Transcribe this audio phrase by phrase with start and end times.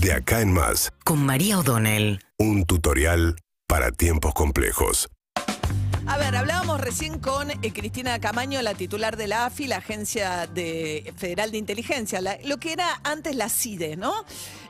[0.00, 2.20] De acá en más, con María O'Donnell.
[2.38, 5.08] un tutorial para tiempos complejos.
[6.06, 10.46] A ver, hablábamos recién con eh, Cristina Camaño, la titular de la AFI, la Agencia
[10.46, 14.14] de, Federal de Inteligencia, la- lo que era antes la CIDE, ¿no?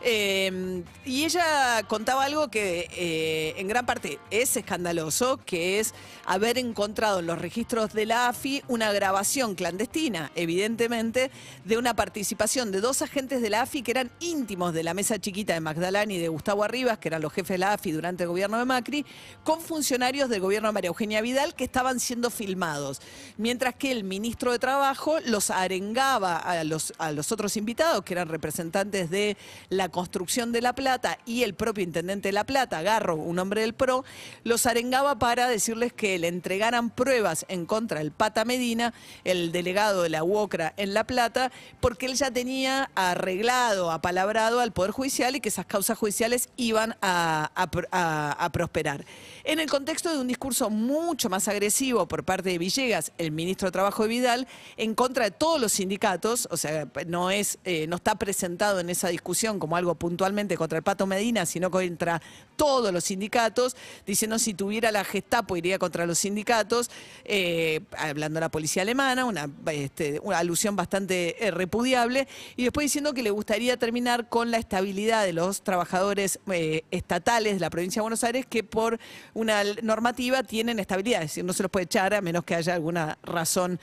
[0.03, 5.95] Eh, y ella contaba algo que eh, en gran parte es escandaloso, que es
[6.25, 11.31] haber encontrado en los registros de la AFI una grabación clandestina, evidentemente,
[11.65, 15.19] de una participación de dos agentes de la AFI que eran íntimos de la mesa
[15.19, 18.23] chiquita de Magdalena y de Gustavo Arribas, que eran los jefes de la AFI durante
[18.23, 19.05] el gobierno de Macri,
[19.43, 23.01] con funcionarios del gobierno de María Eugenia Vidal que estaban siendo filmados.
[23.37, 28.15] Mientras que el ministro de Trabajo los arengaba a los, a los otros invitados, que
[28.15, 29.37] eran representantes de
[29.71, 33.61] la construcción de La Plata y el propio intendente de La Plata, Garro, un hombre
[33.63, 34.05] del PRO,
[34.45, 38.93] los arengaba para decirles que le entregaran pruebas en contra del Pata Medina,
[39.25, 44.73] el delegado de la UOCRA en La Plata, porque él ya tenía arreglado, apalabrado al
[44.73, 49.05] Poder Judicial y que esas causas judiciales iban a, a pr- a- a prosperar.
[49.45, 53.69] En el contexto de un discurso mucho más agresivo por parte de Villegas, el ministro
[53.69, 57.87] de Trabajo de Vidal, en contra de todos los sindicatos, o sea, no, es, eh,
[57.87, 62.21] no está presentado en esa discusión como algo puntualmente contra el Pato Medina, sino contra
[62.57, 63.77] todos los sindicatos,
[64.07, 66.91] diciendo si tuviera la Gestapo iría contra los sindicatos,
[67.25, 72.27] eh, hablando de la policía alemana, una, este, alusión bastante eh, repudiable,
[72.57, 77.55] y después diciendo que le gustaría terminar con la estabilidad de los trabajadores eh, estatales
[77.55, 78.99] de la provincia de Buenos Aires que por
[79.35, 82.75] una normativa tienen estabilidad, es decir, no se los puede echar a menos que haya
[82.75, 83.81] alguna razón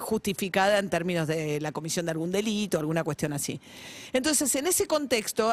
[0.00, 3.60] justificada en términos de la comisión de algún delito, alguna cuestión así.
[4.12, 4.99] Entonces, en ese contexto,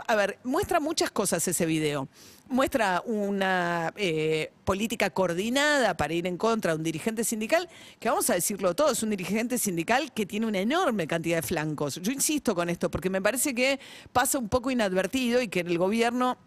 [0.07, 2.07] a ver, muestra muchas cosas ese video.
[2.49, 7.67] Muestra una eh, política coordinada para ir en contra de un dirigente sindical,
[7.99, 11.41] que vamos a decirlo todo, es un dirigente sindical que tiene una enorme cantidad de
[11.41, 11.99] flancos.
[12.01, 13.79] Yo insisto con esto, porque me parece que
[14.13, 16.37] pasa un poco inadvertido y que el gobierno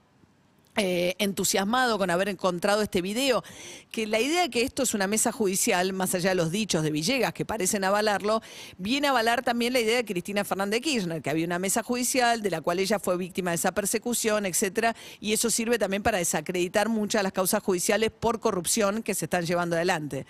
[0.76, 3.42] eh, entusiasmado con haber encontrado este video,
[3.90, 6.82] que la idea de que esto es una mesa judicial, más allá de los dichos
[6.84, 8.40] de Villegas que parecen avalarlo,
[8.78, 11.82] viene a avalar también la idea de Cristina Fernández de Kirchner, que había una mesa
[11.82, 16.02] judicial de la cual ella fue víctima de esa persecución, etcétera, y eso sirve también
[16.02, 20.24] para desacreditar muchas de las causas judiciales por corrupción que se están llevando adelante.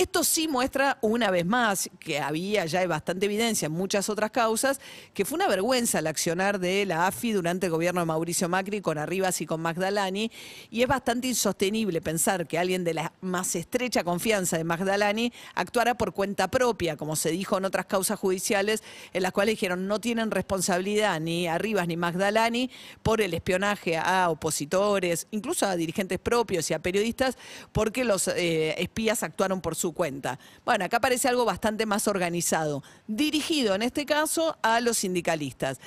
[0.00, 4.78] Esto sí muestra una vez más que había ya bastante evidencia en muchas otras causas,
[5.12, 8.80] que fue una vergüenza el accionar de la AFI durante el gobierno de Mauricio Macri
[8.80, 10.30] con Arribas y con Magdalani,
[10.70, 15.96] y es bastante insostenible pensar que alguien de la más estrecha confianza de Magdalani actuara
[15.96, 20.00] por cuenta propia, como se dijo en otras causas judiciales, en las cuales dijeron no
[20.00, 22.70] tienen responsabilidad ni Arribas ni Magdalani
[23.02, 27.36] por el espionaje a opositores, incluso a dirigentes propios y a periodistas,
[27.72, 30.38] porque los eh, espías actuaron por su cuenta.
[30.64, 35.78] Bueno, acá parece algo bastante más organizado, dirigido en este caso a los sindicalistas,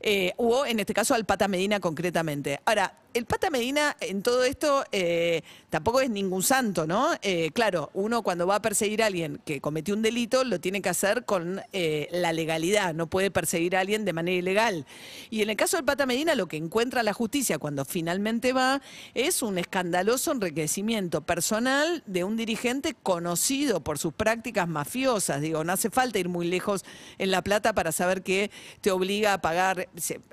[0.00, 2.60] eh, o en este caso al Pata Medina concretamente.
[2.64, 7.08] Ahora, el Pata Medina en todo esto eh, tampoco es ningún santo, ¿no?
[7.22, 10.82] Eh, claro, uno cuando va a perseguir a alguien que cometió un delito lo tiene
[10.82, 14.86] que hacer con eh, la legalidad, no puede perseguir a alguien de manera ilegal.
[15.30, 18.80] Y en el caso del Pata Medina lo que encuentra la justicia cuando finalmente va
[19.14, 25.40] es un escandaloso enriquecimiento personal de un dirigente conocido por sus prácticas mafiosas.
[25.40, 26.84] Digo, no hace falta ir muy lejos
[27.18, 28.50] en La Plata para saber que
[28.80, 29.88] te obliga a pagar,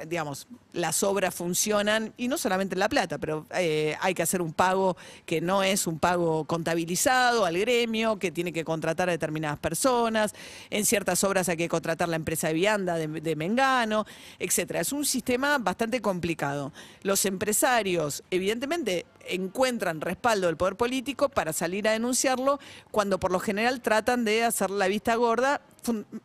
[0.07, 4.41] digamos, las obras funcionan, y no solamente en La Plata, pero eh, hay que hacer
[4.41, 9.11] un pago que no es un pago contabilizado al gremio, que tiene que contratar a
[9.11, 10.33] determinadas personas,
[10.69, 14.05] en ciertas obras hay que contratar la empresa de vianda de, de Mengano,
[14.39, 14.81] etcétera.
[14.81, 16.71] Es un sistema bastante complicado.
[17.03, 22.59] Los empresarios, evidentemente, encuentran respaldo del poder político para salir a denunciarlo,
[22.91, 25.61] cuando por lo general tratan de hacer la vista gorda,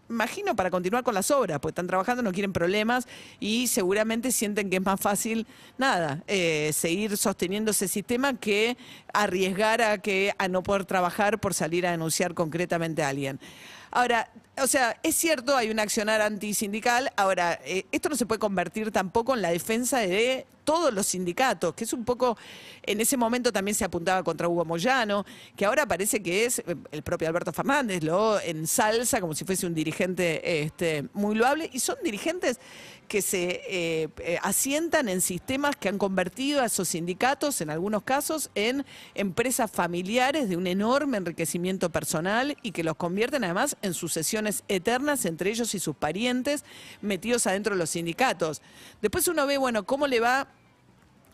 [0.08, 3.06] imagino para continuar con las obras, porque están trabajando, no quieren problemas
[3.40, 5.46] y seguramente sienten que es más fácil,
[5.78, 8.76] nada, eh, seguir sosteniendo ese sistema que
[9.12, 13.38] arriesgar a, que, a no poder trabajar por salir a denunciar concretamente a alguien.
[13.90, 14.30] Ahora,
[14.62, 17.10] o sea, es cierto, hay un accionar antisindical.
[17.16, 21.74] Ahora, eh, esto no se puede convertir tampoco en la defensa de todos los sindicatos,
[21.74, 22.36] que es un poco,
[22.84, 25.24] en ese momento también se apuntaba contra Hugo Moyano,
[25.56, 29.66] que ahora parece que es eh, el propio Alberto Fernández, lo ensalza como si fuese
[29.66, 32.60] un dirigente este, muy loable, y son dirigentes
[33.08, 34.08] que se eh,
[34.42, 40.48] asientan en sistemas que han convertido a esos sindicatos, en algunos casos, en empresas familiares
[40.48, 45.74] de un enorme enriquecimiento personal y que los convierten además en sucesiones eternas entre ellos
[45.74, 46.64] y sus parientes
[47.00, 48.62] metidos adentro de los sindicatos.
[49.00, 50.48] Después uno ve, bueno, cómo le va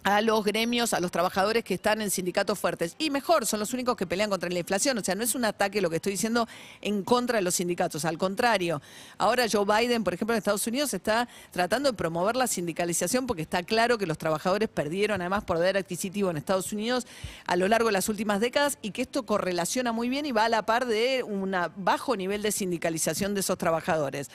[0.08, 2.96] a los gremios, a los trabajadores que están en sindicatos fuertes.
[2.98, 4.96] Y mejor, son los únicos que pelean contra la inflación.
[4.96, 6.48] O sea, no es un ataque lo que estoy diciendo
[6.80, 8.06] en contra de los sindicatos.
[8.06, 8.80] Al contrario,
[9.18, 13.42] ahora Joe Biden, por ejemplo, en Estados Unidos está tratando de promover la sindicalización porque
[13.42, 17.06] está claro que los trabajadores perdieron además poder adquisitivo en Estados Unidos
[17.46, 20.46] a lo largo de las últimas décadas y que esto correlaciona muy bien y va
[20.46, 24.30] a la par de un bajo nivel de sindicalización de esos trabajadores.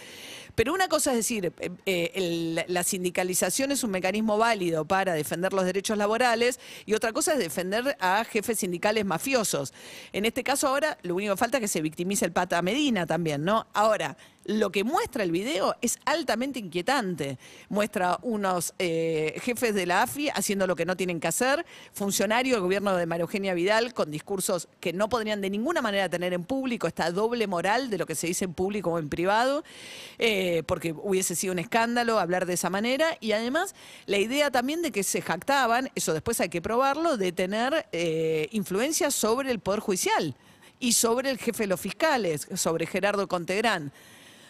[0.55, 5.51] Pero una cosa es decir, eh, eh, la sindicalización es un mecanismo válido para defender
[5.51, 9.73] los derechos laborales y otra cosa es defender a jefes sindicales mafiosos.
[10.11, 13.05] En este caso ahora lo único que falta es que se victimice el pata Medina
[13.05, 13.67] también, ¿no?
[13.73, 17.37] Ahora, lo que muestra el video es altamente inquietante.
[17.69, 22.55] Muestra unos eh, jefes de la AFI haciendo lo que no tienen que hacer, funcionarios
[22.55, 26.33] del gobierno de María Eugenia Vidal con discursos que no podrían de ninguna manera tener
[26.33, 29.63] en público, esta doble moral de lo que se dice en público o en privado,
[30.19, 33.17] eh, porque hubiese sido un escándalo hablar de esa manera.
[33.21, 33.75] Y además
[34.05, 38.49] la idea también de que se jactaban, eso después hay que probarlo, de tener eh,
[38.51, 40.35] influencia sobre el Poder Judicial
[40.79, 43.93] y sobre el jefe de los fiscales, sobre Gerardo Contegrán.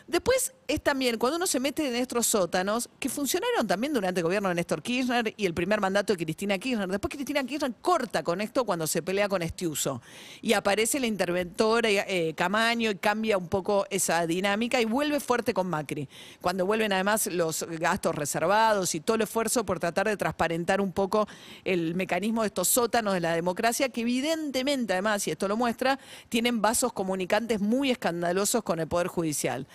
[0.08, 4.24] Después es también cuando uno se mete en estos sótanos, que funcionaron también durante el
[4.24, 6.90] gobierno de Néstor Kirchner y el primer mandato de Cristina Kirchner.
[6.90, 10.02] Después Cristina Kirchner corta con esto cuando se pelea con Estiuso.
[10.42, 15.54] Y aparece la interventora eh, Camaño y cambia un poco esa dinámica y vuelve fuerte
[15.54, 16.10] con Macri.
[16.42, 20.92] Cuando vuelven además los gastos reservados y todo el esfuerzo por tratar de transparentar un
[20.92, 21.28] poco
[21.64, 26.00] el mecanismo de estos sótanos de la democracia, que evidentemente además, y esto lo muestra,
[26.30, 29.68] tienen vasos comunicantes muy escandalosos con el Poder Judicial.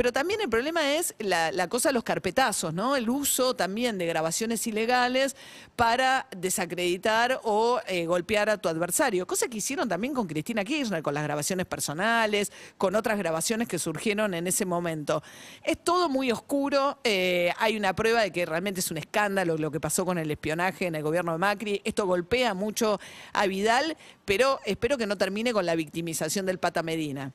[0.00, 2.96] Pero también el problema es la, cosa de los carpetazos, ¿no?
[2.96, 5.36] El uso también de grabaciones ilegales
[5.76, 9.26] para desacreditar o eh, golpear a tu adversario.
[9.26, 13.78] Cosa que hicieron también con Cristina Kirchner, con las grabaciones personales, con otras grabaciones que
[13.78, 15.22] surgieron en ese momento.
[15.62, 16.98] Es todo muy oscuro.
[17.04, 20.30] Eh, hay una prueba de que realmente es un escándalo lo que pasó con el
[20.30, 21.82] espionaje en el gobierno de Macri.
[21.84, 22.98] Esto golpea mucho
[23.34, 27.34] a Vidal, pero espero que no termine con la victimización del Pata Medina.